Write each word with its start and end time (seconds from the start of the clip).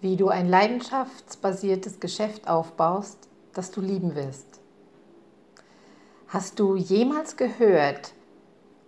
wie 0.00 0.16
du 0.16 0.28
ein 0.28 0.48
leidenschaftsbasiertes 0.48 2.00
Geschäft 2.00 2.48
aufbaust, 2.48 3.28
das 3.52 3.70
du 3.70 3.80
lieben 3.80 4.14
wirst. 4.14 4.60
Hast 6.28 6.60
du 6.60 6.76
jemals 6.76 7.36
gehört, 7.36 8.12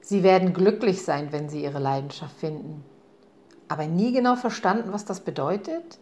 sie 0.00 0.22
werden 0.22 0.52
glücklich 0.52 1.02
sein, 1.02 1.32
wenn 1.32 1.48
sie 1.48 1.64
ihre 1.64 1.78
Leidenschaft 1.78 2.36
finden, 2.36 2.84
aber 3.68 3.86
nie 3.86 4.12
genau 4.12 4.36
verstanden, 4.36 4.92
was 4.92 5.04
das 5.04 5.20
bedeutet? 5.20 5.98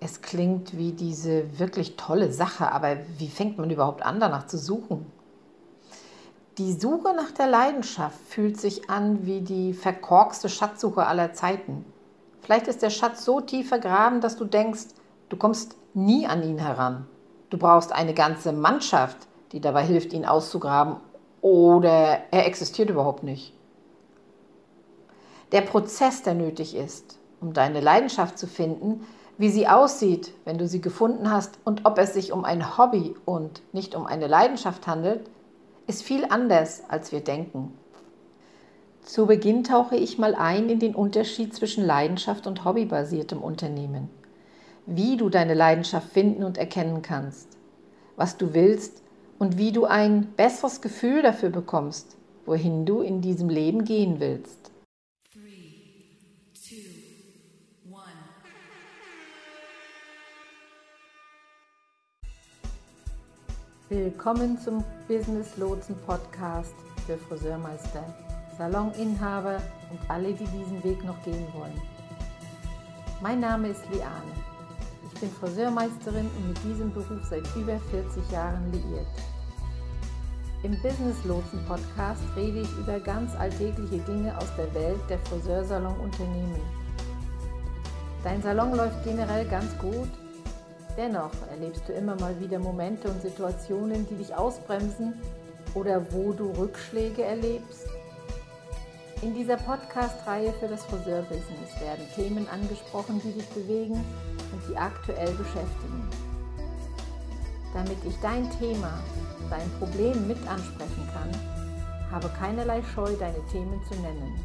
Es 0.00 0.20
klingt 0.20 0.76
wie 0.76 0.92
diese 0.92 1.58
wirklich 1.58 1.96
tolle 1.96 2.32
Sache, 2.32 2.70
aber 2.70 2.98
wie 3.18 3.28
fängt 3.28 3.56
man 3.56 3.70
überhaupt 3.70 4.02
an, 4.02 4.20
danach 4.20 4.46
zu 4.46 4.58
suchen? 4.58 5.06
Die 6.58 6.72
Suche 6.72 7.14
nach 7.14 7.30
der 7.32 7.46
Leidenschaft 7.46 8.18
fühlt 8.28 8.58
sich 8.60 8.88
an 8.88 9.26
wie 9.26 9.42
die 9.42 9.74
verkorkste 9.74 10.48
Schatzsuche 10.48 11.06
aller 11.06 11.34
Zeiten. 11.34 11.84
Vielleicht 12.42 12.68
ist 12.68 12.82
der 12.82 12.90
Schatz 12.90 13.24
so 13.24 13.40
tief 13.40 13.68
vergraben, 13.68 14.20
dass 14.20 14.36
du 14.36 14.44
denkst, 14.44 14.86
du 15.28 15.36
kommst 15.36 15.76
nie 15.94 16.26
an 16.26 16.42
ihn 16.42 16.58
heran. 16.58 17.06
Du 17.50 17.58
brauchst 17.58 17.92
eine 17.92 18.14
ganze 18.14 18.52
Mannschaft, 18.52 19.16
die 19.52 19.60
dabei 19.60 19.84
hilft, 19.84 20.12
ihn 20.12 20.26
auszugraben, 20.26 20.96
oder 21.40 22.22
er 22.30 22.46
existiert 22.46 22.90
überhaupt 22.90 23.22
nicht. 23.22 23.52
Der 25.52 25.60
Prozess, 25.60 26.22
der 26.22 26.34
nötig 26.34 26.74
ist, 26.74 27.18
um 27.40 27.52
deine 27.52 27.80
Leidenschaft 27.80 28.38
zu 28.38 28.46
finden, 28.46 29.06
wie 29.38 29.50
sie 29.50 29.68
aussieht, 29.68 30.32
wenn 30.44 30.58
du 30.58 30.66
sie 30.66 30.80
gefunden 30.80 31.30
hast 31.30 31.58
und 31.64 31.84
ob 31.84 31.98
es 31.98 32.14
sich 32.14 32.32
um 32.32 32.44
ein 32.44 32.78
Hobby 32.78 33.14
und 33.24 33.62
nicht 33.72 33.94
um 33.94 34.06
eine 34.06 34.26
Leidenschaft 34.26 34.86
handelt, 34.86 35.28
ist 35.86 36.02
viel 36.02 36.24
anders, 36.28 36.82
als 36.88 37.12
wir 37.12 37.20
denken. 37.20 37.76
Zu 39.06 39.26
Beginn 39.26 39.62
tauche 39.62 39.94
ich 39.94 40.18
mal 40.18 40.34
ein 40.34 40.68
in 40.68 40.80
den 40.80 40.96
Unterschied 40.96 41.54
zwischen 41.54 41.86
Leidenschaft 41.86 42.48
und 42.48 42.64
hobbybasiertem 42.64 43.40
Unternehmen. 43.40 44.10
Wie 44.84 45.16
du 45.16 45.28
deine 45.28 45.54
Leidenschaft 45.54 46.08
finden 46.08 46.42
und 46.42 46.58
erkennen 46.58 47.02
kannst, 47.02 47.46
was 48.16 48.36
du 48.36 48.52
willst 48.52 49.04
und 49.38 49.58
wie 49.58 49.70
du 49.70 49.84
ein 49.84 50.26
besseres 50.36 50.80
Gefühl 50.80 51.22
dafür 51.22 51.50
bekommst, 51.50 52.16
wohin 52.46 52.84
du 52.84 53.00
in 53.00 53.20
diesem 53.20 53.48
Leben 53.48 53.84
gehen 53.84 54.18
willst. 54.18 54.72
Willkommen 63.88 64.58
zum 64.58 64.82
Business 65.06 65.56
Lotsen 65.56 65.94
Podcast 66.04 66.74
für 67.06 67.16
Friseurmeister 67.16 68.04
Saloninhaber 68.58 69.60
und 69.90 70.00
alle, 70.08 70.32
die 70.32 70.46
diesen 70.46 70.82
Weg 70.82 71.04
noch 71.04 71.22
gehen 71.24 71.46
wollen. 71.52 71.80
Mein 73.20 73.40
Name 73.40 73.68
ist 73.68 73.82
Liane. 73.92 74.32
Ich 75.12 75.20
bin 75.20 75.30
Friseurmeisterin 75.30 76.28
und 76.36 76.48
mit 76.48 76.64
diesem 76.64 76.92
Beruf 76.92 77.24
seit 77.28 77.44
über 77.54 77.78
40 77.90 78.30
Jahren 78.30 78.72
liiert. 78.72 79.06
Im 80.62 80.72
Business 80.82 81.22
Lotsen 81.24 81.64
Podcast 81.66 82.22
rede 82.34 82.60
ich 82.60 82.78
über 82.78 82.98
ganz 82.98 83.34
alltägliche 83.36 83.98
Dinge 83.98 84.36
aus 84.36 84.48
der 84.56 84.72
Welt 84.74 85.00
der 85.08 85.18
Friseursalon-Unternehmen. 85.20 86.60
Dein 88.24 88.42
Salon 88.42 88.74
läuft 88.74 89.04
generell 89.04 89.46
ganz 89.46 89.76
gut, 89.78 90.08
dennoch 90.96 91.30
erlebst 91.50 91.82
du 91.86 91.92
immer 91.92 92.16
mal 92.16 92.38
wieder 92.40 92.58
Momente 92.58 93.08
und 93.08 93.22
Situationen, 93.22 94.06
die 94.08 94.16
dich 94.16 94.34
ausbremsen 94.34 95.14
oder 95.74 96.04
wo 96.10 96.32
du 96.32 96.50
Rückschläge 96.50 97.22
erlebst 97.22 97.86
in 99.22 99.34
dieser 99.34 99.56
Podcast-Reihe 99.56 100.52
für 100.60 100.68
das 100.68 100.84
Friseurbusiness 100.84 101.80
werden 101.80 102.06
Themen 102.14 102.48
angesprochen, 102.48 103.20
die 103.24 103.32
dich 103.32 103.46
bewegen 103.48 103.94
und 103.94 104.62
die 104.68 104.76
aktuell 104.76 105.32
beschäftigen. 105.32 106.08
Damit 107.72 107.98
ich 108.06 108.14
dein 108.20 108.50
Thema, 108.58 108.92
dein 109.50 109.70
Problem 109.78 110.26
mit 110.26 110.38
ansprechen 110.48 111.08
kann, 111.12 111.30
habe 112.10 112.28
keinerlei 112.38 112.82
Scheu, 112.94 113.12
deine 113.18 113.44
Themen 113.50 113.80
zu 113.88 113.94
nennen. 114.00 114.38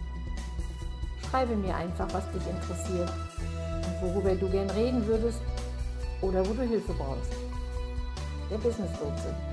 Schreibe 1.29 1.55
mir 1.55 1.75
einfach, 1.75 2.07
was 2.13 2.29
dich 2.31 2.47
interessiert 2.47 3.11
und 3.85 4.01
worüber 4.01 4.35
du 4.35 4.49
gern 4.49 4.69
reden 4.71 5.05
würdest 5.05 5.41
oder 6.21 6.45
wo 6.45 6.53
du 6.53 6.63
Hilfe 6.63 6.93
brauchst. 6.93 7.31
Der 8.49 8.57
Business 8.57 8.91
Lotse. 8.99 9.50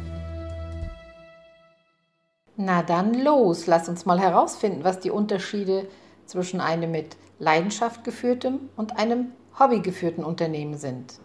Na 2.60 2.82
dann 2.82 3.14
los, 3.14 3.68
lass 3.68 3.88
uns 3.88 4.04
mal 4.04 4.18
herausfinden, 4.18 4.82
was 4.82 4.98
die 4.98 5.12
Unterschiede 5.12 5.86
zwischen 6.26 6.60
einem 6.60 6.90
mit 6.90 7.16
Leidenschaft 7.38 8.02
geführtem 8.02 8.68
und 8.76 8.98
einem 8.98 9.30
hobbygeführten 9.60 10.24
Unternehmen 10.24 10.76
sind. 10.76 11.20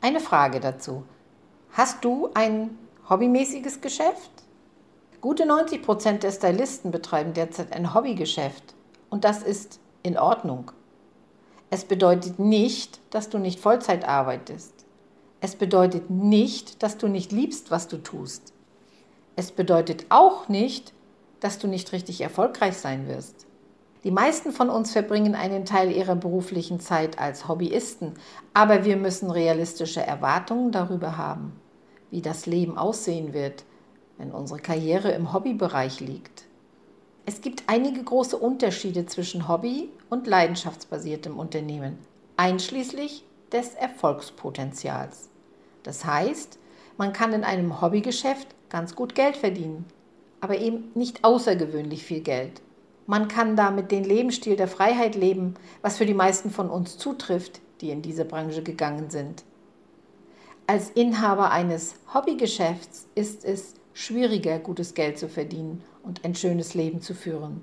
Eine 0.00 0.18
Frage 0.18 0.58
dazu. 0.58 1.04
Hast 1.70 2.04
du 2.04 2.30
ein 2.34 2.76
hobbymäßiges 3.08 3.80
Geschäft? 3.80 4.32
Gute 5.20 5.46
90 5.46 5.82
Prozent 5.82 6.24
der 6.24 6.32
Stylisten 6.32 6.90
betreiben 6.90 7.32
derzeit 7.32 7.72
ein 7.72 7.94
Hobbygeschäft 7.94 8.74
und 9.10 9.22
das 9.22 9.44
ist 9.44 9.78
in 10.02 10.18
Ordnung. 10.18 10.72
Es 11.70 11.84
bedeutet 11.84 12.40
nicht, 12.40 12.98
dass 13.10 13.28
du 13.28 13.38
nicht 13.38 13.60
Vollzeit 13.60 14.08
arbeitest. 14.08 14.84
Es 15.40 15.54
bedeutet 15.54 16.10
nicht, 16.10 16.82
dass 16.82 16.98
du 16.98 17.06
nicht 17.06 17.30
liebst, 17.30 17.70
was 17.70 17.86
du 17.86 17.98
tust. 17.98 18.52
Es 19.38 19.52
bedeutet 19.52 20.06
auch 20.08 20.48
nicht, 20.48 20.92
dass 21.38 21.60
du 21.60 21.68
nicht 21.68 21.92
richtig 21.92 22.22
erfolgreich 22.22 22.76
sein 22.76 23.06
wirst. 23.06 23.46
Die 24.02 24.10
meisten 24.10 24.50
von 24.50 24.68
uns 24.68 24.90
verbringen 24.90 25.36
einen 25.36 25.64
Teil 25.64 25.92
ihrer 25.92 26.16
beruflichen 26.16 26.80
Zeit 26.80 27.20
als 27.20 27.46
Hobbyisten, 27.46 28.14
aber 28.52 28.84
wir 28.84 28.96
müssen 28.96 29.30
realistische 29.30 30.00
Erwartungen 30.00 30.72
darüber 30.72 31.16
haben, 31.16 31.52
wie 32.10 32.20
das 32.20 32.46
Leben 32.46 32.76
aussehen 32.76 33.32
wird, 33.32 33.62
wenn 34.16 34.32
unsere 34.32 34.58
Karriere 34.58 35.12
im 35.12 35.32
Hobbybereich 35.32 36.00
liegt. 36.00 36.46
Es 37.24 37.40
gibt 37.40 37.62
einige 37.68 38.02
große 38.02 38.36
Unterschiede 38.36 39.06
zwischen 39.06 39.46
Hobby 39.46 39.88
und 40.10 40.26
leidenschaftsbasiertem 40.26 41.38
Unternehmen, 41.38 41.96
einschließlich 42.36 43.24
des 43.52 43.74
Erfolgspotenzials. 43.74 45.28
Das 45.84 46.04
heißt, 46.04 46.58
man 46.96 47.12
kann 47.12 47.32
in 47.32 47.44
einem 47.44 47.80
Hobbygeschäft 47.80 48.57
ganz 48.68 48.94
gut 48.94 49.14
Geld 49.14 49.36
verdienen, 49.36 49.84
aber 50.40 50.58
eben 50.58 50.90
nicht 50.94 51.24
außergewöhnlich 51.24 52.04
viel 52.04 52.20
Geld. 52.20 52.60
Man 53.06 53.28
kann 53.28 53.56
damit 53.56 53.90
den 53.90 54.04
Lebensstil 54.04 54.56
der 54.56 54.68
Freiheit 54.68 55.14
leben, 55.14 55.54
was 55.80 55.96
für 55.96 56.06
die 56.06 56.14
meisten 56.14 56.50
von 56.50 56.68
uns 56.68 56.98
zutrifft, 56.98 57.60
die 57.80 57.90
in 57.90 58.02
diese 58.02 58.24
Branche 58.24 58.62
gegangen 58.62 59.08
sind. 59.10 59.44
Als 60.66 60.90
Inhaber 60.90 61.50
eines 61.50 61.94
Hobbygeschäfts 62.12 63.06
ist 63.14 63.44
es 63.46 63.74
schwieriger, 63.94 64.58
gutes 64.58 64.92
Geld 64.92 65.18
zu 65.18 65.28
verdienen 65.28 65.82
und 66.02 66.24
ein 66.24 66.34
schönes 66.34 66.74
Leben 66.74 67.00
zu 67.00 67.14
führen. 67.14 67.62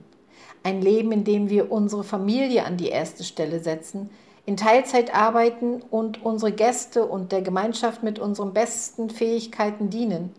Ein 0.64 0.82
Leben, 0.82 1.12
in 1.12 1.24
dem 1.24 1.50
wir 1.50 1.72
unsere 1.72 2.04
Familie 2.04 2.66
an 2.66 2.78
die 2.78 2.90
erste 2.90 3.24
Stelle 3.24 3.60
setzen, 3.60 4.10
in 4.48 4.58
Teilzeit 4.58 5.14
arbeiten 5.16 5.82
und 5.82 6.26
unsere 6.26 6.52
Gäste 6.52 7.06
und 7.06 7.32
der 7.32 7.42
Gemeinschaft 7.42 8.04
mit 8.04 8.20
unseren 8.20 8.54
besten 8.54 9.10
Fähigkeiten 9.10 9.90
dienen. 9.90 10.32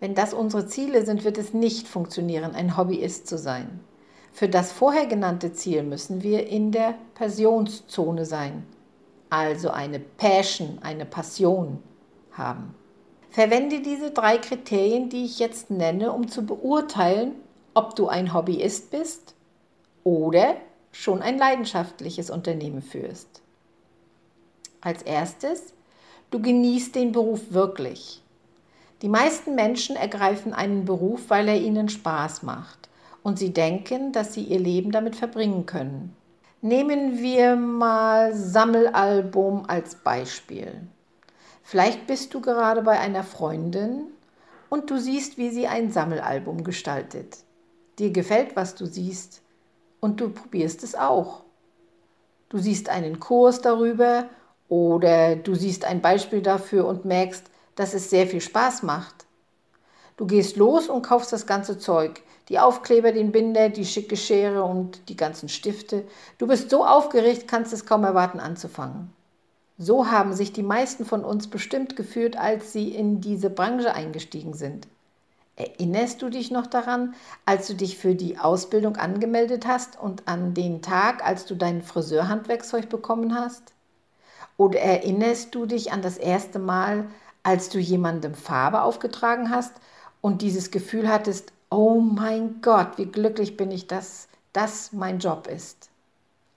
Wenn 0.00 0.14
das 0.14 0.32
unsere 0.32 0.66
Ziele 0.66 1.04
sind, 1.04 1.24
wird 1.24 1.38
es 1.38 1.52
nicht 1.52 1.88
funktionieren, 1.88 2.54
ein 2.54 2.76
Hobbyist 2.76 3.26
zu 3.26 3.36
sein. 3.36 3.80
Für 4.32 4.48
das 4.48 4.70
vorher 4.70 5.06
genannte 5.06 5.52
Ziel 5.52 5.82
müssen 5.82 6.22
wir 6.22 6.46
in 6.46 6.70
der 6.70 6.94
Passionszone 7.14 8.24
sein, 8.24 8.64
also 9.30 9.70
eine 9.70 9.98
Passion, 9.98 10.78
eine 10.82 11.04
Passion 11.04 11.82
haben. 12.32 12.74
Verwende 13.30 13.80
diese 13.80 14.10
drei 14.12 14.38
Kriterien, 14.38 15.08
die 15.08 15.24
ich 15.24 15.38
jetzt 15.38 15.70
nenne, 15.70 16.12
um 16.12 16.28
zu 16.28 16.46
beurteilen, 16.46 17.32
ob 17.74 17.96
du 17.96 18.08
ein 18.08 18.32
Hobbyist 18.32 18.90
bist 18.90 19.34
oder 20.04 20.56
schon 20.92 21.20
ein 21.20 21.38
leidenschaftliches 21.38 22.30
Unternehmen 22.30 22.82
führst. 22.82 23.42
Als 24.80 25.02
erstes, 25.02 25.74
du 26.30 26.40
genießt 26.40 26.94
den 26.94 27.12
Beruf 27.12 27.52
wirklich. 27.52 28.22
Die 29.02 29.08
meisten 29.08 29.54
Menschen 29.54 29.94
ergreifen 29.94 30.52
einen 30.52 30.84
Beruf, 30.84 31.28
weil 31.28 31.48
er 31.48 31.60
ihnen 31.60 31.88
Spaß 31.88 32.42
macht 32.42 32.88
und 33.22 33.38
sie 33.38 33.52
denken, 33.52 34.12
dass 34.12 34.34
sie 34.34 34.42
ihr 34.42 34.58
Leben 34.58 34.90
damit 34.90 35.14
verbringen 35.14 35.66
können. 35.66 36.16
Nehmen 36.60 37.18
wir 37.18 37.54
mal 37.54 38.34
Sammelalbum 38.34 39.64
als 39.68 39.94
Beispiel. 39.94 40.80
Vielleicht 41.62 42.08
bist 42.08 42.34
du 42.34 42.40
gerade 42.40 42.82
bei 42.82 42.98
einer 42.98 43.22
Freundin 43.22 44.06
und 44.68 44.90
du 44.90 44.98
siehst, 44.98 45.38
wie 45.38 45.50
sie 45.50 45.68
ein 45.68 45.92
Sammelalbum 45.92 46.64
gestaltet. 46.64 47.38
Dir 48.00 48.10
gefällt, 48.10 48.56
was 48.56 48.74
du 48.74 48.86
siehst 48.86 49.42
und 50.00 50.20
du 50.20 50.30
probierst 50.30 50.82
es 50.82 50.96
auch. 50.96 51.44
Du 52.48 52.58
siehst 52.58 52.88
einen 52.88 53.20
Kurs 53.20 53.60
darüber 53.60 54.28
oder 54.68 55.36
du 55.36 55.54
siehst 55.54 55.84
ein 55.84 56.00
Beispiel 56.00 56.42
dafür 56.42 56.86
und 56.86 57.04
merkst, 57.04 57.44
dass 57.78 57.94
es 57.94 58.10
sehr 58.10 58.26
viel 58.26 58.40
Spaß 58.40 58.82
macht. 58.82 59.26
Du 60.16 60.26
gehst 60.26 60.56
los 60.56 60.88
und 60.88 61.02
kaufst 61.02 61.32
das 61.32 61.46
ganze 61.46 61.78
Zeug, 61.78 62.22
die 62.48 62.58
Aufkleber, 62.58 63.12
den 63.12 63.30
Binder, 63.30 63.68
die 63.68 63.84
schicke 63.84 64.16
Schere 64.16 64.64
und 64.64 65.08
die 65.08 65.16
ganzen 65.16 65.48
Stifte. 65.48 66.04
Du 66.38 66.48
bist 66.48 66.70
so 66.70 66.84
aufgeregt, 66.84 67.46
kannst 67.46 67.72
es 67.72 67.86
kaum 67.86 68.02
erwarten 68.02 68.40
anzufangen. 68.40 69.12
So 69.78 70.10
haben 70.10 70.32
sich 70.32 70.52
die 70.52 70.64
meisten 70.64 71.04
von 71.04 71.24
uns 71.24 71.46
bestimmt 71.46 71.94
gefühlt, 71.94 72.36
als 72.36 72.72
sie 72.72 72.88
in 72.88 73.20
diese 73.20 73.48
Branche 73.48 73.94
eingestiegen 73.94 74.54
sind. 74.54 74.88
Erinnerst 75.54 76.20
du 76.20 76.30
dich 76.30 76.50
noch 76.50 76.66
daran, 76.66 77.14
als 77.44 77.68
du 77.68 77.74
dich 77.74 77.96
für 77.96 78.16
die 78.16 78.38
Ausbildung 78.38 78.96
angemeldet 78.96 79.68
hast 79.68 80.00
und 80.00 80.26
an 80.26 80.52
den 80.52 80.82
Tag, 80.82 81.24
als 81.24 81.46
du 81.46 81.54
dein 81.54 81.82
Friseurhandwerkszeug 81.82 82.88
bekommen 82.88 83.36
hast? 83.36 83.72
Oder 84.56 84.80
erinnerst 84.80 85.54
du 85.54 85.66
dich 85.66 85.92
an 85.92 86.02
das 86.02 86.16
erste 86.16 86.58
Mal, 86.58 87.06
als 87.48 87.70
du 87.70 87.78
jemandem 87.78 88.34
Farbe 88.34 88.82
aufgetragen 88.82 89.48
hast 89.48 89.72
und 90.20 90.42
dieses 90.42 90.70
Gefühl 90.70 91.08
hattest, 91.08 91.54
oh 91.70 91.98
mein 91.98 92.60
Gott, 92.60 92.98
wie 92.98 93.06
glücklich 93.06 93.56
bin 93.56 93.70
ich, 93.70 93.86
dass 93.86 94.28
das 94.52 94.92
mein 94.92 95.18
Job 95.18 95.46
ist. 95.46 95.88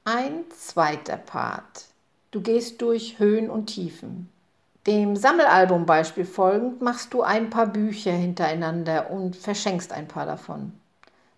Ein 0.04 0.44
zweiter 0.50 1.16
Part. 1.16 1.86
Du 2.32 2.42
gehst 2.42 2.82
durch 2.82 3.20
Höhen 3.20 3.50
und 3.50 3.68
Tiefen. 3.68 4.30
Dem 4.86 5.16
Sammelalbumbeispiel 5.16 6.26
folgend 6.26 6.82
machst 6.82 7.14
du 7.14 7.22
ein 7.22 7.50
paar 7.50 7.68
Bücher 7.68 8.12
hintereinander 8.12 9.12
und 9.12 9.38
verschenkst 9.38 9.94
ein 9.94 10.10
paar 10.10 10.26
davon. 10.26 10.74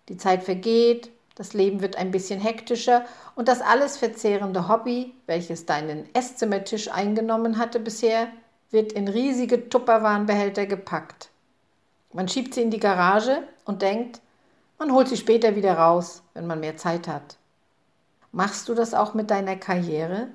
Die 0.08 0.16
Zeit 0.16 0.42
vergeht, 0.42 1.10
das 1.36 1.54
Leben 1.54 1.80
wird 1.80 1.94
ein 1.94 2.10
bisschen 2.10 2.40
hektischer 2.40 3.04
und 3.36 3.46
das 3.46 3.60
alles 3.60 3.98
verzehrende 3.98 4.68
Hobby, 4.68 5.14
welches 5.26 5.64
deinen 5.64 6.12
Esszimmertisch 6.12 6.90
eingenommen 6.90 7.56
hatte 7.56 7.78
bisher, 7.78 8.26
wird 8.74 8.92
in 8.92 9.08
riesige 9.08 9.70
Tupperwarenbehälter 9.70 10.66
gepackt. 10.66 11.30
Man 12.12 12.28
schiebt 12.28 12.52
sie 12.52 12.60
in 12.60 12.70
die 12.70 12.80
Garage 12.80 13.42
und 13.64 13.80
denkt, 13.80 14.20
man 14.78 14.92
holt 14.92 15.08
sie 15.08 15.16
später 15.16 15.56
wieder 15.56 15.78
raus, 15.78 16.22
wenn 16.34 16.46
man 16.46 16.60
mehr 16.60 16.76
Zeit 16.76 17.08
hat. 17.08 17.38
Machst 18.32 18.68
du 18.68 18.74
das 18.74 18.92
auch 18.92 19.14
mit 19.14 19.30
deiner 19.30 19.56
Karriere? 19.56 20.28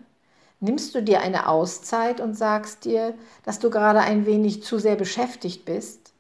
Nimmst 0.62 0.96
du 0.96 1.04
dir 1.04 1.22
eine 1.22 1.48
Auszeit 1.48 2.20
und 2.20 2.34
sagst 2.34 2.86
dir, 2.86 3.14
dass 3.44 3.60
du 3.60 3.70
gerade 3.70 4.00
ein 4.00 4.26
wenig 4.26 4.64
zu 4.64 4.80
sehr 4.80 4.96
beschäftigt 4.96 5.66
bist? 5.66 6.14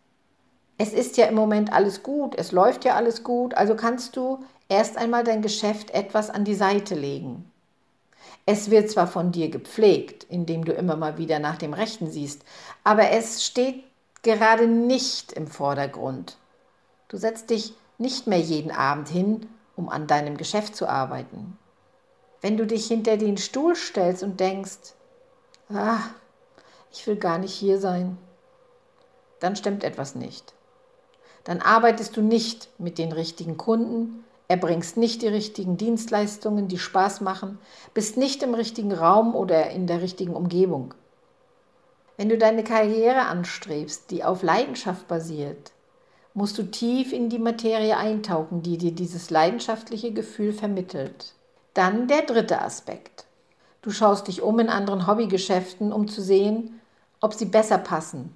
Es 0.77 0.93
ist 0.93 1.17
ja 1.17 1.25
im 1.25 1.35
Moment 1.35 1.73
alles 1.73 2.03
gut, 2.03 2.35
es 2.37 2.51
läuft 2.51 2.85
ja 2.85 2.95
alles 2.95 3.23
gut, 3.23 3.53
also 3.53 3.75
kannst 3.75 4.15
du 4.15 4.39
erst 4.69 4.97
einmal 4.97 5.23
dein 5.23 5.41
Geschäft 5.41 5.91
etwas 5.91 6.29
an 6.29 6.45
die 6.45 6.55
Seite 6.55 6.95
legen. 6.95 7.49
Es 8.51 8.71
wird 8.71 8.89
zwar 8.89 9.05
von 9.05 9.31
dir 9.31 9.51
gepflegt, 9.51 10.23
indem 10.23 10.65
du 10.65 10.73
immer 10.73 10.95
mal 10.95 11.19
wieder 11.19 11.37
nach 11.37 11.59
dem 11.59 11.71
Rechten 11.71 12.09
siehst, 12.09 12.41
aber 12.83 13.11
es 13.11 13.45
steht 13.45 13.83
gerade 14.23 14.65
nicht 14.65 15.33
im 15.33 15.45
Vordergrund. 15.45 16.35
Du 17.09 17.17
setzt 17.17 17.51
dich 17.51 17.75
nicht 17.99 18.25
mehr 18.25 18.39
jeden 18.39 18.71
Abend 18.71 19.07
hin, 19.07 19.47
um 19.75 19.87
an 19.87 20.07
deinem 20.07 20.35
Geschäft 20.35 20.75
zu 20.75 20.89
arbeiten. 20.89 21.59
Wenn 22.41 22.57
du 22.57 22.65
dich 22.65 22.87
hinter 22.87 23.17
den 23.17 23.37
Stuhl 23.37 23.75
stellst 23.75 24.23
und 24.23 24.39
denkst, 24.39 24.95
ah, 25.71 25.99
ich 26.91 27.05
will 27.05 27.17
gar 27.17 27.37
nicht 27.37 27.53
hier 27.53 27.79
sein, 27.79 28.17
dann 29.41 29.57
stimmt 29.57 29.83
etwas 29.83 30.15
nicht. 30.15 30.55
Dann 31.43 31.61
arbeitest 31.61 32.17
du 32.17 32.23
nicht 32.23 32.67
mit 32.79 32.97
den 32.97 33.11
richtigen 33.11 33.57
Kunden, 33.57 34.25
erbringst 34.49 34.97
nicht 34.97 35.21
die 35.21 35.27
richtigen 35.27 35.77
Dienstleistungen, 35.77 36.67
die 36.67 36.79
Spaß 36.79 37.21
machen, 37.21 37.59
bist 37.93 38.17
nicht 38.17 38.43
im 38.43 38.55
richtigen 38.55 38.91
Raum 38.91 39.35
oder 39.35 39.69
in 39.69 39.87
der 39.87 40.01
richtigen 40.01 40.33
Umgebung. 40.33 40.95
Wenn 42.17 42.29
du 42.29 42.37
deine 42.37 42.63
Karriere 42.63 43.21
anstrebst, 43.27 44.11
die 44.11 44.23
auf 44.23 44.43
Leidenschaft 44.43 45.07
basiert, 45.07 45.71
musst 46.33 46.57
du 46.57 46.63
tief 46.63 47.13
in 47.13 47.29
die 47.29 47.39
Materie 47.39 47.95
eintauchen, 47.95 48.63
die 48.63 48.77
dir 48.77 48.91
dieses 48.91 49.29
leidenschaftliche 49.29 50.11
Gefühl 50.11 50.51
vermittelt. 50.51 51.33
Dann 51.75 52.07
der 52.07 52.23
dritte 52.23 52.61
Aspekt. 52.61 53.25
Du 53.83 53.91
schaust 53.91 54.27
dich 54.27 54.41
um 54.41 54.59
in 54.59 54.69
anderen 54.69 55.07
Hobbygeschäften, 55.07 55.93
um 55.93 56.07
zu 56.07 56.21
sehen, 56.21 56.81
ob 57.21 57.35
sie 57.35 57.45
besser 57.45 57.77
passen. 57.77 58.35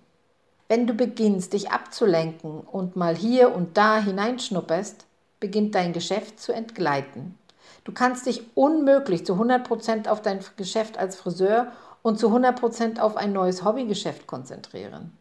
Wenn 0.68 0.86
du 0.86 0.94
beginnst, 0.94 1.54
dich 1.54 1.72
abzulenken 1.72 2.62
und 2.62 2.96
mal 2.96 3.16
hier 3.16 3.54
und 3.54 3.78
da 3.78 3.98
hineinschnupperst, 3.98 5.06
beginnt 5.44 5.76
dein 5.76 5.92
Geschäft 5.92 6.40
zu 6.40 6.54
entgleiten. 6.54 7.38
Du 7.84 7.92
kannst 7.92 8.28
dich 8.28 8.44
unmöglich 8.56 9.26
zu 9.26 9.34
100% 9.34 10.08
auf 10.08 10.22
dein 10.22 10.40
Geschäft 10.56 10.98
als 10.98 11.18
Friseur 11.18 11.74
und 12.02 12.18
zu 12.18 12.30
100% 12.30 13.02
auf 13.02 13.18
ein 13.18 13.34
neues 13.34 13.66
Hobbygeschäft 13.66 14.26
konzentrieren. 14.26 15.12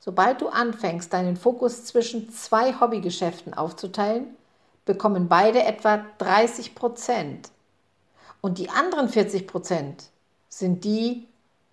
Sobald 0.00 0.40
du 0.40 0.48
anfängst, 0.48 1.12
deinen 1.12 1.36
Fokus 1.36 1.84
zwischen 1.84 2.30
zwei 2.30 2.80
Hobbygeschäften 2.80 3.54
aufzuteilen, 3.54 4.34
bekommen 4.86 5.28
beide 5.28 5.62
etwa 5.62 6.04
30% 6.18 7.46
Und 8.40 8.58
die 8.58 8.70
anderen 8.70 9.08
40% 9.08 10.02
sind 10.48 10.82
die, 10.82 11.28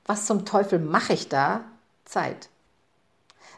was 0.05 0.27
zum 0.27 0.45
Teufel 0.45 0.77
mache 0.77 1.13
ich 1.13 1.29
da? 1.29 1.61
Zeit. 2.05 2.49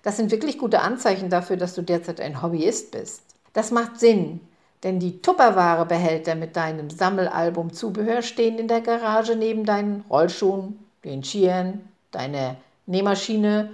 Das 0.04 0.16
sind 0.16 0.32
wirklich 0.32 0.58
gute 0.58 0.80
Anzeichen 0.80 1.30
dafür, 1.30 1.58
dass 1.58 1.76
du 1.76 1.82
derzeit 1.82 2.22
ein 2.22 2.42
Hobbyist 2.42 2.92
bist. 2.92 3.35
Das 3.56 3.72
macht 3.72 4.02
Sinn, 4.02 4.42
denn 4.84 5.00
die 5.00 5.22
Tupperware-Behälter 5.22 6.36
mit 6.36 6.58
deinem 6.58 6.90
Sammelalbum 6.90 7.72
Zubehör 7.72 8.22
stehen 8.22 8.60
in 8.60 8.68
der 8.68 8.82
Garage 8.82 9.38
neben 9.38 9.64
deinen 9.64 10.04
Rollschuhen, 10.10 10.78
den 11.06 11.24
Skiern, 11.24 11.88
deiner 12.12 12.58
Nähmaschine 12.86 13.70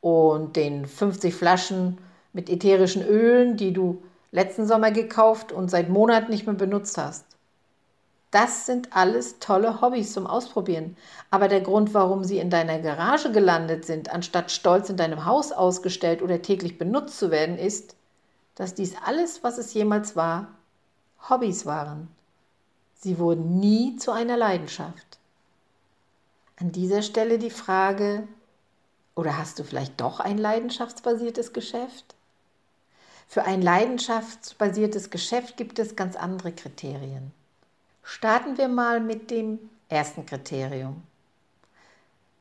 und 0.00 0.56
den 0.56 0.86
50 0.86 1.34
Flaschen 1.34 1.98
mit 2.32 2.48
ätherischen 2.48 3.06
Ölen, 3.06 3.58
die 3.58 3.74
du 3.74 4.02
letzten 4.30 4.66
Sommer 4.66 4.90
gekauft 4.90 5.52
und 5.52 5.70
seit 5.70 5.90
Monaten 5.90 6.30
nicht 6.30 6.46
mehr 6.46 6.56
benutzt 6.56 6.96
hast. 6.96 7.26
Das 8.30 8.64
sind 8.64 8.96
alles 8.96 9.40
tolle 9.40 9.82
Hobbys 9.82 10.14
zum 10.14 10.26
Ausprobieren. 10.26 10.96
Aber 11.30 11.48
der 11.48 11.60
Grund, 11.60 11.92
warum 11.92 12.24
sie 12.24 12.38
in 12.38 12.48
deiner 12.48 12.78
Garage 12.78 13.30
gelandet 13.30 13.84
sind, 13.84 14.10
anstatt 14.10 14.50
stolz 14.50 14.88
in 14.88 14.96
deinem 14.96 15.26
Haus 15.26 15.52
ausgestellt 15.52 16.22
oder 16.22 16.40
täglich 16.40 16.78
benutzt 16.78 17.18
zu 17.18 17.30
werden, 17.30 17.58
ist, 17.58 17.94
dass 18.54 18.74
dies 18.74 18.94
alles, 19.04 19.42
was 19.42 19.58
es 19.58 19.74
jemals 19.74 20.16
war, 20.16 20.48
Hobbys 21.28 21.66
waren. 21.66 22.08
Sie 22.94 23.18
wurden 23.18 23.58
nie 23.58 23.96
zu 23.96 24.12
einer 24.12 24.36
Leidenschaft. 24.36 25.18
An 26.56 26.72
dieser 26.72 27.02
Stelle 27.02 27.38
die 27.38 27.50
Frage, 27.50 28.26
oder 29.14 29.36
hast 29.36 29.58
du 29.58 29.64
vielleicht 29.64 30.00
doch 30.00 30.20
ein 30.20 30.38
leidenschaftsbasiertes 30.38 31.52
Geschäft? 31.52 32.14
Für 33.28 33.44
ein 33.44 33.62
leidenschaftsbasiertes 33.62 35.10
Geschäft 35.10 35.56
gibt 35.56 35.78
es 35.78 35.96
ganz 35.96 36.16
andere 36.16 36.52
Kriterien. 36.52 37.32
Starten 38.02 38.58
wir 38.58 38.68
mal 38.68 39.00
mit 39.00 39.30
dem 39.30 39.58
ersten 39.88 40.26
Kriterium. 40.26 41.02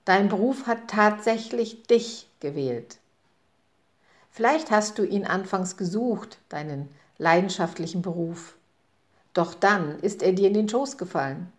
Dein 0.05 0.29
Beruf 0.29 0.67
hat 0.67 0.87
tatsächlich 0.87 1.83
dich 1.83 2.27
gewählt. 2.39 2.97
Vielleicht 4.31 4.71
hast 4.71 4.97
du 4.97 5.03
ihn 5.03 5.25
anfangs 5.25 5.75
gesucht, 5.75 6.39
deinen 6.49 6.89
leidenschaftlichen 7.17 8.01
Beruf. 8.01 8.55
Doch 9.33 9.53
dann 9.53 9.99
ist 9.99 10.23
er 10.23 10.31
dir 10.31 10.47
in 10.47 10.53
den 10.53 10.69
Schoß 10.69 10.97
gefallen. 10.97 11.51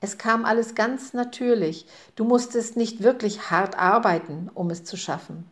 Es 0.00 0.16
kam 0.16 0.44
alles 0.44 0.74
ganz 0.74 1.12
natürlich. 1.12 1.86
Du 2.16 2.24
musstest 2.24 2.76
nicht 2.76 3.02
wirklich 3.02 3.50
hart 3.50 3.78
arbeiten, 3.78 4.50
um 4.54 4.70
es 4.70 4.84
zu 4.84 4.96
schaffen. 4.96 5.50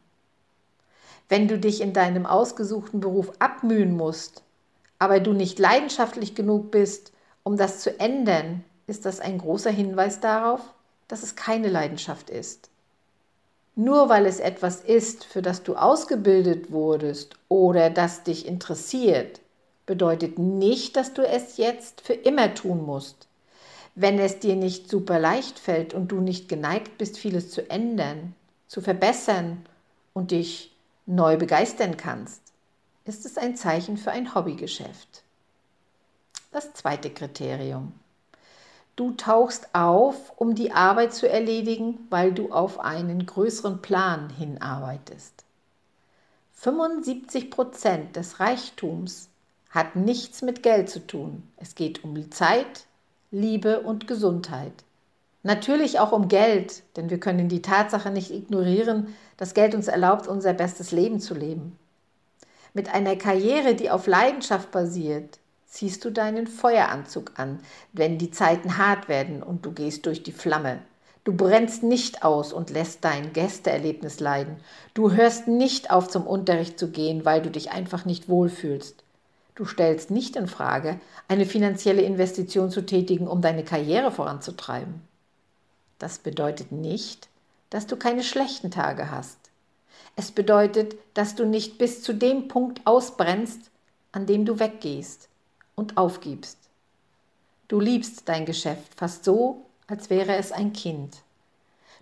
Wenn 1.29 1.49
du 1.49 1.59
dich 1.59 1.81
in 1.81 1.93
deinem 1.93 2.25
ausgesuchten 2.25 3.01
Beruf 3.01 3.33
abmühen 3.39 3.97
musst, 3.97 4.43
aber 4.99 5.21
du 5.21 5.33
nicht 5.33 5.59
leidenschaftlich 5.59 6.35
genug 6.35 6.71
bist, 6.71 7.13
um 7.43 7.57
das 7.57 7.81
zu 7.81 7.99
ändern, 7.99 8.65
ist 8.87 9.05
das 9.05 9.21
ein 9.21 9.39
großer 9.39 9.71
Hinweis 9.71 10.21
darauf, 10.21 10.61
dass 11.09 11.23
es 11.23 11.37
keine 11.37 11.69
Leidenschaft 11.69 12.31
ist. 12.31 12.71
Nur 13.79 14.09
weil 14.09 14.25
es 14.25 14.41
etwas 14.41 14.81
ist, 14.81 15.25
für 15.25 15.43
das 15.43 15.63
du 15.63 15.77
ausgebildet 15.77 16.73
wurdest 16.73 17.37
oder 17.49 17.91
das 17.91 18.23
dich 18.23 18.47
interessiert, 18.47 19.41
bedeutet 19.85 20.39
nicht, 20.39 20.97
dass 20.97 21.13
du 21.13 21.23
es 21.23 21.59
jetzt 21.59 22.01
für 22.01 22.15
immer 22.15 22.55
tun 22.55 22.87
musst. 22.87 23.29
Wenn 23.95 24.19
es 24.19 24.39
dir 24.39 24.57
nicht 24.57 24.89
super 24.89 25.19
leicht 25.19 25.59
fällt 25.59 25.93
und 25.93 26.09
du 26.09 26.21
nicht 26.21 26.49
geneigt 26.49 26.97
bist, 26.97 27.19
vieles 27.19 27.51
zu 27.51 27.71
ändern, 27.71 28.35
zu 28.67 28.81
verbessern 28.81 29.67
und 30.15 30.31
dich 30.31 30.75
neu 31.05 31.37
begeistern 31.37 31.99
kannst, 31.99 32.41
ist 33.05 33.27
es 33.27 33.37
ein 33.37 33.57
Zeichen 33.57 33.99
für 33.99 34.11
ein 34.11 34.35
Hobbygeschäft. 34.35 35.23
Das 36.51 36.73
zweite 36.73 37.11
Kriterium. 37.11 37.93
Du 38.97 39.13
tauchst 39.13 39.69
auf, 39.75 40.33
um 40.37 40.55
die 40.55 40.73
Arbeit 40.73 41.13
zu 41.13 41.29
erledigen, 41.29 42.07
weil 42.09 42.33
du 42.33 42.51
auf 42.51 42.81
einen 42.81 43.27
größeren 43.27 43.83
Plan 43.83 44.31
hinarbeitest. 44.31 45.45
75 46.55 47.51
Prozent 47.51 48.17
des 48.17 48.41
Reichtums 48.41 49.29
hat 49.69 49.97
nichts 49.97 50.41
mit 50.41 50.63
Geld 50.63 50.89
zu 50.89 51.07
tun. 51.07 51.43
Es 51.59 51.75
geht 51.75 52.05
um 52.05 52.31
Zeit, 52.31 52.87
Liebe 53.31 53.81
und 53.81 54.09
Gesundheit. 54.09 54.73
Natürlich 55.43 56.01
auch 56.01 56.13
um 56.13 56.29
Geld, 56.29 56.83
denn 56.97 57.11
wir 57.11 57.21
können 57.21 57.51
die 57.51 57.61
Tatsache 57.61 58.11
nicht 58.11 58.31
ignorieren, 58.31 59.15
dass 59.37 59.53
Geld 59.53 59.75
uns 59.75 59.89
erlaubt, 59.89 60.27
unser 60.27 60.55
bestes 60.55 60.91
Leben 60.91 61.21
zu 61.21 61.35
leben. 61.35 61.79
Mit 62.73 62.93
einer 62.95 63.17
Karriere, 63.17 63.75
die 63.75 63.91
auf 63.91 64.07
Leidenschaft 64.07 64.71
basiert, 64.71 65.39
ziehst 65.67 66.05
du 66.05 66.11
deinen 66.11 66.47
Feueranzug 66.47 67.33
an, 67.37 67.61
wenn 67.93 68.19
die 68.19 68.31
Zeiten 68.31 68.79
hart 68.79 69.09
werden 69.09 69.43
und 69.43 69.67
du 69.67 69.73
gehst 69.73 70.07
durch 70.07 70.23
die 70.23 70.33
Flamme. 70.33 70.79
Du 71.25 71.33
brennst 71.37 71.83
nicht 71.83 72.23
aus 72.23 72.53
und 72.53 72.71
lässt 72.71 73.05
dein 73.05 73.33
Gästeerlebnis 73.33 74.21
leiden. 74.21 74.57
Du 74.95 75.11
hörst 75.11 75.49
nicht 75.49 75.91
auf, 75.91 76.09
zum 76.09 76.25
Unterricht 76.27 76.79
zu 76.79 76.91
gehen, 76.91 77.25
weil 77.25 77.43
du 77.43 77.51
dich 77.51 77.73
einfach 77.73 78.05
nicht 78.05 78.29
wohlfühlst. 78.29 79.03
Du 79.57 79.65
stellst 79.65 80.11
nicht 80.11 80.37
in 80.37 80.47
Frage, 80.47 81.01
eine 81.27 81.45
finanzielle 81.45 82.03
Investition 82.03 82.71
zu 82.71 82.87
tätigen, 82.87 83.27
um 83.27 83.41
deine 83.43 83.65
Karriere 83.65 84.13
voranzutreiben. 84.13 85.03
Das 85.99 86.19
bedeutet 86.19 86.71
nicht, 86.71 87.29
dass 87.71 87.87
du 87.87 87.97
keine 87.97 88.23
schlechten 88.23 88.71
Tage 88.71 89.11
hast. 89.11 89.39
Es 90.15 90.31
bedeutet, 90.31 90.95
dass 91.15 91.35
du 91.35 91.45
nicht 91.45 91.79
bis 91.79 92.03
zu 92.03 92.13
dem 92.13 92.49
Punkt 92.49 92.83
ausbrennst, 92.85 93.71
an 94.13 94.27
dem 94.27 94.45
du 94.45 94.61
weggehst 94.61 95.29
und 95.77 95.97
aufgibst. 95.97 96.59
Du 97.69 97.79
liebst 97.79 98.29
dein 98.29 98.47
Geschäft 98.47 98.95
fast 98.97 99.25
so, 99.25 99.67
als 99.87 100.11
wäre 100.11 100.35
es 100.35 100.51
ein 100.51 100.73
Kind. 100.73 101.19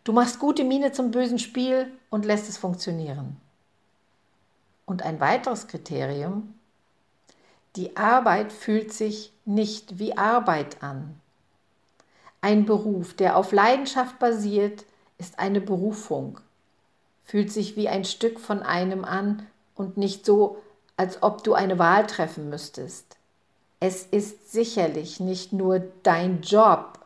Du 0.04 0.12
machst 0.12 0.38
gute 0.38 0.64
Miene 0.64 0.92
zum 0.92 1.10
bösen 1.10 1.38
Spiel 1.38 1.90
und 2.10 2.24
lässt 2.24 2.48
es 2.48 2.56
funktionieren. 2.56 3.36
Und 4.86 5.02
ein 5.02 5.20
weiteres 5.20 5.66
Kriterium, 5.66 6.54
die 7.76 7.96
Arbeit 7.96 8.52
fühlt 8.52 8.92
sich 8.92 9.32
nicht 9.44 9.98
wie 9.98 10.16
Arbeit 10.16 10.82
an. 10.82 11.18
Ein 12.40 12.66
Beruf, 12.66 13.14
der 13.14 13.36
auf 13.36 13.52
Leidenschaft 13.52 14.18
basiert, 14.18 14.84
ist 15.18 15.38
eine 15.38 15.60
Berufung, 15.60 16.38
fühlt 17.24 17.50
sich 17.50 17.76
wie 17.76 17.88
ein 17.88 18.04
Stück 18.04 18.38
von 18.38 18.62
einem 18.62 19.04
an 19.04 19.46
und 19.74 19.96
nicht 19.96 20.26
so, 20.26 20.62
als 20.96 21.22
ob 21.22 21.42
du 21.42 21.54
eine 21.54 21.78
Wahl 21.78 22.06
treffen 22.06 22.50
müsstest. 22.50 23.16
Es 23.86 24.06
ist 24.06 24.50
sicherlich 24.50 25.20
nicht 25.20 25.52
nur 25.52 25.78
dein 26.04 26.40
Job, 26.40 27.00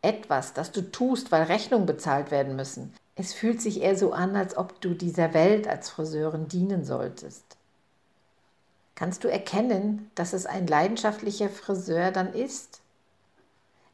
etwas, 0.00 0.54
das 0.54 0.72
du 0.72 0.80
tust, 0.80 1.30
weil 1.30 1.42
Rechnungen 1.42 1.84
bezahlt 1.84 2.30
werden 2.30 2.56
müssen. 2.56 2.94
Es 3.14 3.34
fühlt 3.34 3.60
sich 3.60 3.82
eher 3.82 3.94
so 3.94 4.14
an, 4.14 4.34
als 4.34 4.56
ob 4.56 4.80
du 4.80 4.94
dieser 4.94 5.34
Welt 5.34 5.68
als 5.68 5.90
Friseurin 5.90 6.48
dienen 6.48 6.86
solltest. 6.86 7.44
Kannst 8.94 9.22
du 9.24 9.28
erkennen, 9.28 10.10
dass 10.14 10.32
es 10.32 10.46
ein 10.46 10.66
leidenschaftlicher 10.66 11.50
Friseur 11.50 12.10
dann 12.10 12.32
ist? 12.32 12.80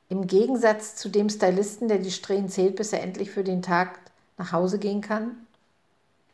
Im 0.09 0.29
Gegensatz 0.29 0.95
zu 0.95 1.09
dem 1.09 1.31
Stylisten, 1.31 1.89
der 1.89 1.99
die 1.99 2.13
Strähnen 2.13 2.49
zählt, 2.49 2.77
bis 2.77 2.93
er 2.93 3.03
endlich 3.03 3.33
für 3.33 3.43
den 3.43 3.61
Tag 3.61 3.99
nach 4.39 4.53
Hause 4.53 4.79
gehen 4.79 5.01
kann? 5.01 5.33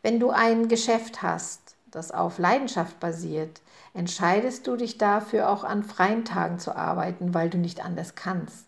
Wenn 0.03 0.21
du 0.21 0.29
ein 0.29 0.69
Geschäft 0.69 1.23
hast, 1.23 1.66
das 1.97 2.13
auf 2.13 2.39
Leidenschaft 2.39 3.01
basiert, 3.01 3.61
entscheidest 3.95 4.67
du 4.67 4.77
dich 4.77 4.99
dafür 4.99 5.51
auch 5.51 5.65
an 5.65 5.83
freien 5.83 6.25
Tagen 6.25 6.59
zu 6.59 6.77
arbeiten, 6.77 7.33
weil 7.33 7.49
du 7.49 7.59
nicht 7.59 7.85
anders 7.85 8.15
kannst. 8.15 8.67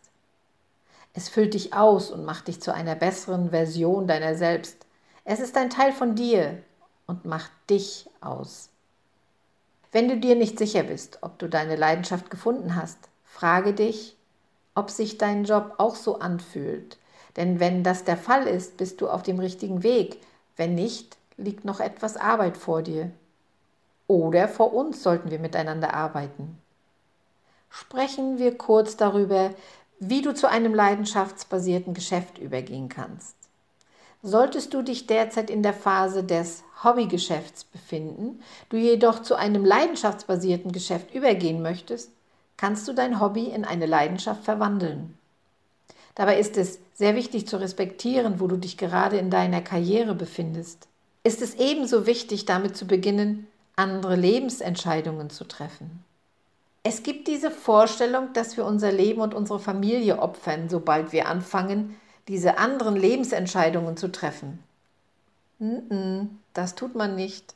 Es 1.12 1.28
füllt 1.28 1.54
dich 1.54 1.74
aus 1.74 2.10
und 2.10 2.24
macht 2.24 2.48
dich 2.48 2.62
zu 2.62 2.72
einer 2.72 2.94
besseren 2.94 3.50
Version 3.50 4.06
deiner 4.06 4.34
selbst. 4.34 4.86
Es 5.24 5.40
ist 5.40 5.56
ein 5.56 5.68
Teil 5.68 5.92
von 5.92 6.14
dir 6.14 6.62
und 7.06 7.24
macht 7.24 7.50
dich 7.68 8.08
aus. 8.20 8.70
Wenn 9.92 10.08
du 10.08 10.16
dir 10.18 10.36
nicht 10.36 10.58
sicher 10.58 10.82
bist, 10.82 11.18
ob 11.22 11.38
du 11.38 11.48
deine 11.48 11.76
Leidenschaft 11.76 12.30
gefunden 12.30 12.76
hast, 12.76 12.98
frage 13.24 13.72
dich, 13.72 14.16
ob 14.74 14.90
sich 14.90 15.18
dein 15.18 15.44
Job 15.44 15.74
auch 15.78 15.96
so 15.96 16.18
anfühlt. 16.20 16.98
Denn 17.36 17.60
wenn 17.60 17.82
das 17.82 18.04
der 18.04 18.16
Fall 18.16 18.46
ist, 18.46 18.76
bist 18.76 19.00
du 19.00 19.08
auf 19.08 19.22
dem 19.22 19.38
richtigen 19.38 19.82
Weg. 19.82 20.18
Wenn 20.56 20.74
nicht, 20.74 21.16
liegt 21.38 21.64
noch 21.64 21.80
etwas 21.80 22.18
Arbeit 22.18 22.58
vor 22.58 22.82
dir. 22.82 23.10
Oder 24.06 24.48
vor 24.48 24.74
uns 24.74 25.02
sollten 25.02 25.30
wir 25.30 25.38
miteinander 25.38 25.94
arbeiten. 25.94 26.58
Sprechen 27.70 28.38
wir 28.38 28.58
kurz 28.58 28.96
darüber, 28.96 29.50
wie 30.00 30.22
du 30.22 30.34
zu 30.34 30.48
einem 30.48 30.74
leidenschaftsbasierten 30.74 31.94
Geschäft 31.94 32.38
übergehen 32.38 32.88
kannst. 32.88 33.36
Solltest 34.22 34.74
du 34.74 34.82
dich 34.82 35.06
derzeit 35.06 35.48
in 35.48 35.62
der 35.62 35.72
Phase 35.72 36.24
des 36.24 36.64
Hobbygeschäfts 36.82 37.64
befinden, 37.64 38.42
du 38.68 38.76
jedoch 38.76 39.22
zu 39.22 39.36
einem 39.36 39.64
leidenschaftsbasierten 39.64 40.72
Geschäft 40.72 41.14
übergehen 41.14 41.62
möchtest, 41.62 42.10
kannst 42.56 42.88
du 42.88 42.92
dein 42.92 43.20
Hobby 43.20 43.44
in 43.44 43.64
eine 43.64 43.86
Leidenschaft 43.86 44.44
verwandeln. 44.44 45.16
Dabei 46.16 46.40
ist 46.40 46.56
es 46.56 46.80
sehr 46.94 47.14
wichtig 47.14 47.46
zu 47.46 47.60
respektieren, 47.60 48.40
wo 48.40 48.48
du 48.48 48.56
dich 48.56 48.76
gerade 48.76 49.18
in 49.18 49.30
deiner 49.30 49.60
Karriere 49.60 50.16
befindest. 50.16 50.88
Ist 51.24 51.42
es 51.42 51.54
ebenso 51.54 52.06
wichtig, 52.06 52.44
damit 52.44 52.76
zu 52.76 52.86
beginnen, 52.86 53.46
andere 53.76 54.16
Lebensentscheidungen 54.16 55.30
zu 55.30 55.44
treffen. 55.44 56.04
Es 56.82 57.02
gibt 57.02 57.28
diese 57.28 57.50
Vorstellung, 57.50 58.32
dass 58.32 58.56
wir 58.56 58.64
unser 58.64 58.90
Leben 58.90 59.20
und 59.20 59.34
unsere 59.34 59.60
Familie 59.60 60.18
opfern, 60.20 60.68
sobald 60.68 61.12
wir 61.12 61.28
anfangen, 61.28 61.96
diese 62.26 62.58
anderen 62.58 62.96
Lebensentscheidungen 62.96 63.96
zu 63.96 64.10
treffen. 64.10 64.62
Das 66.54 66.74
tut 66.74 66.94
man 66.94 67.14
nicht. 67.14 67.54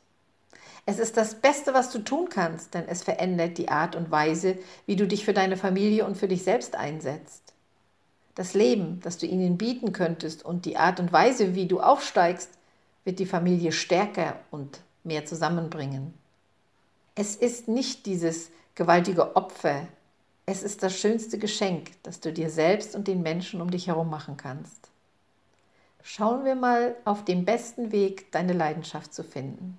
Es 0.87 0.99
ist 0.99 1.17
das 1.17 1.37
Beste, 1.37 1.75
was 1.75 1.91
du 1.91 2.01
tun 2.01 2.29
kannst, 2.29 2.75
denn 2.75 2.89
es 2.89 3.03
verändert 3.03 3.59
die 3.59 3.69
Art 3.69 3.95
und 3.95 4.11
Weise, 4.11 4.59
wie 4.87 4.97
du 4.97 5.07
dich 5.07 5.25
für 5.25 5.33
deine 5.33 5.57
Familie 5.57 6.05
und 6.05 6.17
für 6.17 6.29
dich 6.29 6.43
selbst 6.43 6.75
einsetzt. 6.75 7.55
Das 8.35 8.55
Leben, 8.55 9.01
das 9.03 9.19
du 9.19 9.27
ihnen 9.27 9.59
bieten 9.59 9.93
könntest 9.93 10.45
und 10.45 10.65
die 10.65 10.77
Art 10.77 10.99
und 10.99 11.13
Weise, 11.13 11.55
wie 11.55 11.67
du 11.67 11.81
aufsteigst, 11.81 12.51
wird 13.05 13.19
die 13.19 13.27
Familie 13.27 13.73
stärker 13.73 14.37
und 14.51 14.81
mehr 15.05 15.25
zusammenbringen. 15.27 16.15
Es 17.15 17.37
ist 17.37 17.69
nicht 17.69 18.07
dieses 18.07 18.51
gewaltige 18.75 19.37
Opfer, 19.37 19.87
es 20.47 20.63
ist 20.63 20.83
das 20.83 20.97
schönste 20.99 21.39
Geschenk, 21.39 21.93
das 22.03 22.21
du 22.21 22.33
dir 22.33 22.51
selbst 22.51 22.95
und 22.95 23.07
den 23.07 23.23
Menschen 23.23 23.61
um 23.61 23.71
dich 23.71 23.87
herum 23.87 24.11
machen 24.11 24.37
kannst. 24.37 24.89
Schauen 26.03 26.45
wir 26.45 26.57
mal 26.57 26.97
auf 27.05 27.25
den 27.25 27.45
besten 27.45 27.93
Weg, 27.93 28.33
deine 28.33 28.53
Leidenschaft 28.53 29.15
zu 29.15 29.23
finden. 29.23 29.79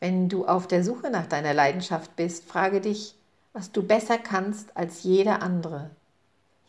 Wenn 0.00 0.28
du 0.28 0.46
auf 0.46 0.66
der 0.66 0.82
Suche 0.82 1.10
nach 1.10 1.26
deiner 1.26 1.54
Leidenschaft 1.54 2.16
bist, 2.16 2.44
frage 2.44 2.80
dich, 2.80 3.14
was 3.52 3.70
du 3.72 3.82
besser 3.82 4.18
kannst 4.18 4.76
als 4.76 5.04
jeder 5.04 5.42
andere. 5.42 5.90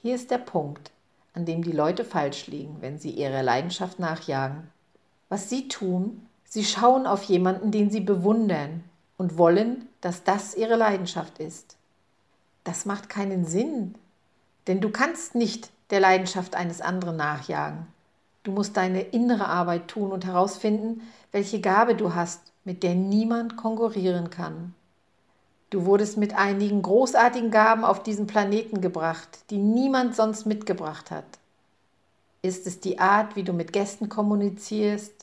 Hier 0.02 0.16
ist 0.16 0.30
der 0.30 0.38
Punkt, 0.38 0.92
an 1.34 1.46
dem 1.46 1.64
die 1.64 1.72
Leute 1.72 2.06
falsch 2.06 2.48
liegen, 2.48 2.78
wenn 2.80 3.00
sie 3.00 3.10
ihrer 3.10 3.44
Leidenschaft 3.44 4.00
nachjagen. 4.00 4.70
Was 5.30 5.50
sie 5.50 5.68
tun, 5.68 6.28
sie 6.46 6.64
schauen 6.64 7.06
auf 7.06 7.24
jemanden, 7.24 7.72
den 7.72 7.90
sie 7.90 8.02
bewundern 8.02 8.84
und 9.18 9.38
wollen, 9.38 9.88
dass 10.02 10.24
das 10.24 10.56
ihre 10.56 10.76
Leidenschaft 10.76 11.40
ist 11.40 11.78
das 12.68 12.86
macht 12.86 13.08
keinen 13.08 13.46
Sinn. 13.46 13.96
Denn 14.68 14.82
du 14.82 14.90
kannst 14.90 15.36
nicht 15.36 15.72
der 15.90 16.02
Leidenschaft 16.02 16.54
eines 16.56 16.82
anderen 16.82 17.16
nachjagen. 17.16 17.88
Du 18.44 18.52
musst 18.52 18.76
deine 18.76 19.02
innere 19.02 19.48
Arbeit 19.48 19.88
tun 19.88 20.12
und 20.12 20.26
herausfinden, 20.26 21.02
welche 21.32 21.62
Gabe 21.62 21.96
du 21.96 22.14
hast, 22.14 22.42
mit 22.66 22.84
der 22.84 22.94
niemand 22.94 23.56
konkurrieren 23.56 24.30
kann. 24.30 24.76
Du 25.70 25.86
wurdest 25.86 26.18
mit 26.18 26.36
einigen 26.38 26.82
großartigen 26.82 27.52
Gaben 27.52 27.86
auf 27.86 28.04
diesen 28.04 28.28
Planeten 28.28 28.82
gebracht, 28.82 29.40
die 29.50 29.58
niemand 29.58 30.16
sonst 30.16 30.46
mitgebracht 30.46 31.10
hat. 31.10 31.26
Ist 32.42 32.68
es 32.68 32.82
die 32.82 33.00
Art, 33.00 33.38
wie 33.38 33.44
du 33.44 33.54
mit 33.54 33.72
Gästen 33.72 34.10
kommunizierst? 34.10 35.17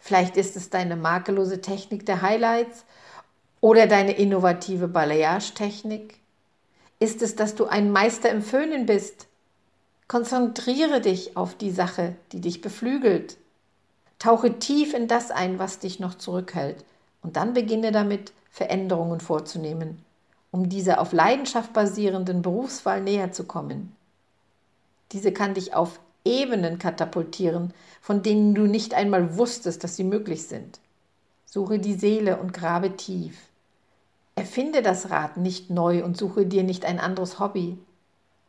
Vielleicht 0.00 0.36
ist 0.36 0.56
es 0.56 0.70
deine 0.70 0.96
makellose 0.96 1.60
Technik 1.60 2.06
der 2.06 2.22
Highlights 2.22 2.84
oder 3.60 3.86
deine 3.86 4.12
innovative 4.12 4.88
Balayage-Technik? 4.88 6.18
Ist 6.98 7.22
es, 7.22 7.36
dass 7.36 7.54
du 7.54 7.66
ein 7.66 7.90
Meister 7.90 8.30
im 8.30 8.42
Föhnen 8.42 8.86
bist? 8.86 9.26
Konzentriere 10.08 11.00
dich 11.00 11.36
auf 11.36 11.54
die 11.54 11.70
Sache, 11.70 12.14
die 12.32 12.40
dich 12.40 12.60
beflügelt. 12.60 13.38
Tauche 14.18 14.58
tief 14.58 14.94
in 14.94 15.08
das 15.08 15.30
ein, 15.30 15.58
was 15.58 15.78
dich 15.78 15.98
noch 15.98 16.14
zurückhält, 16.14 16.84
und 17.22 17.36
dann 17.36 17.54
beginne 17.54 17.92
damit, 17.92 18.32
Veränderungen 18.50 19.20
vorzunehmen, 19.20 20.04
um 20.50 20.68
dieser 20.68 21.00
auf 21.00 21.12
Leidenschaft 21.12 21.72
basierenden 21.72 22.42
Berufswahl 22.42 23.00
näher 23.00 23.32
zu 23.32 23.44
kommen. 23.44 23.96
Diese 25.12 25.32
kann 25.32 25.54
dich 25.54 25.74
auf 25.74 25.98
Ebenen 26.24 26.78
katapultieren, 26.78 27.72
von 28.00 28.22
denen 28.22 28.54
du 28.54 28.62
nicht 28.62 28.94
einmal 28.94 29.36
wusstest, 29.36 29.82
dass 29.82 29.96
sie 29.96 30.04
möglich 30.04 30.46
sind. 30.46 30.80
Suche 31.46 31.78
die 31.78 31.94
Seele 31.94 32.38
und 32.38 32.52
grabe 32.52 32.96
tief. 32.96 33.36
Erfinde 34.34 34.82
das 34.82 35.10
Rad 35.10 35.36
nicht 35.36 35.70
neu 35.70 36.04
und 36.04 36.16
suche 36.16 36.46
dir 36.46 36.62
nicht 36.62 36.84
ein 36.84 36.98
anderes 36.98 37.38
Hobby. 37.38 37.78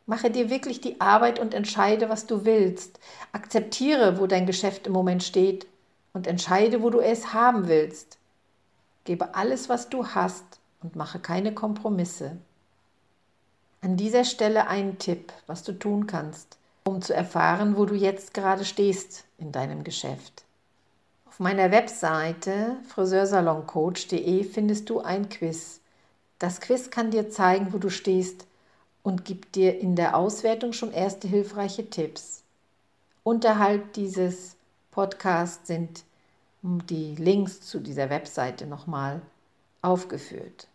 Mache 0.06 0.30
dir 0.30 0.50
wirklich 0.50 0.80
die 0.80 1.00
Arbeit 1.00 1.38
und 1.38 1.54
entscheide, 1.54 2.08
was 2.08 2.26
du 2.26 2.44
willst. 2.44 3.00
Akzeptiere, 3.32 4.18
wo 4.18 4.26
dein 4.26 4.46
Geschäft 4.46 4.86
im 4.86 4.92
Moment 4.92 5.22
steht 5.22 5.66
und 6.12 6.26
entscheide, 6.26 6.82
wo 6.82 6.90
du 6.90 7.00
es 7.00 7.32
haben 7.32 7.68
willst. 7.68 8.18
Gebe 9.04 9.34
alles, 9.34 9.68
was 9.68 9.88
du 9.88 10.06
hast 10.06 10.44
und 10.82 10.96
mache 10.96 11.18
keine 11.18 11.52
Kompromisse. 11.52 12.38
An 13.82 13.98
dieser 13.98 14.24
Stelle 14.24 14.66
ein 14.68 14.98
Tipp, 14.98 15.32
was 15.46 15.62
du 15.62 15.72
tun 15.72 16.06
kannst, 16.06 16.56
um 16.86 17.00
zu 17.00 17.14
erfahren, 17.14 17.76
wo 17.76 17.86
du 17.86 17.94
jetzt 17.94 18.34
gerade 18.34 18.64
stehst 18.64 19.24
in 19.38 19.52
deinem 19.52 19.84
Geschäft. 19.84 20.44
Auf 21.26 21.40
meiner 21.40 21.70
Webseite 21.70 22.76
friseursaloncoach.de 22.88 24.44
findest 24.44 24.90
du 24.90 25.00
ein 25.00 25.28
Quiz. 25.28 25.80
Das 26.38 26.60
Quiz 26.60 26.90
kann 26.90 27.10
dir 27.10 27.30
zeigen, 27.30 27.72
wo 27.72 27.78
du 27.78 27.90
stehst 27.90 28.46
und 29.02 29.24
gibt 29.24 29.54
dir 29.54 29.78
in 29.80 29.96
der 29.96 30.16
Auswertung 30.16 30.72
schon 30.72 30.92
erste 30.92 31.26
hilfreiche 31.26 31.88
Tipps. 31.88 32.42
Unterhalb 33.22 33.94
dieses 33.94 34.56
Podcasts 34.90 35.66
sind 35.66 36.04
die 36.62 37.14
Links 37.16 37.62
zu 37.62 37.80
dieser 37.80 38.10
Webseite 38.10 38.66
nochmal 38.66 39.20
aufgeführt. 39.82 40.68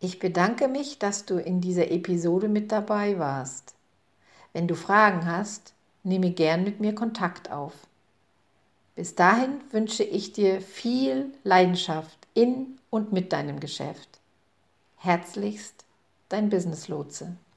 Ich 0.00 0.18
bedanke 0.18 0.68
mich, 0.68 0.98
dass 0.98 1.24
du 1.24 1.38
in 1.38 1.60
dieser 1.60 1.90
Episode 1.90 2.48
mit 2.48 2.72
dabei 2.72 3.18
warst. 3.18 3.74
Wenn 4.54 4.68
du 4.68 4.76
Fragen 4.76 5.26
hast, 5.26 5.74
nehme 6.04 6.30
gern 6.30 6.64
mit 6.64 6.80
mir 6.80 6.94
Kontakt 6.94 7.50
auf. 7.50 7.74
Bis 8.94 9.16
dahin 9.16 9.60
wünsche 9.72 10.04
ich 10.04 10.32
dir 10.32 10.62
viel 10.62 11.34
Leidenschaft 11.42 12.16
in 12.32 12.78
und 12.88 13.12
mit 13.12 13.32
deinem 13.32 13.58
Geschäft. 13.58 14.20
Herzlichst, 14.96 15.84
dein 16.28 16.48
Business 16.48 16.88
Lotse. 16.88 17.36